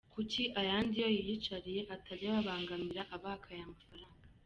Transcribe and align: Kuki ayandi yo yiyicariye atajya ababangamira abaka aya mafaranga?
Kuki 0.13 0.43
ayandi 0.59 0.95
yo 1.03 1.09
yiyicariye 1.15 1.81
atajya 1.95 2.27
ababangamira 2.31 3.01
abaka 3.15 3.47
aya 3.53 3.69
mafaranga? 3.71 4.09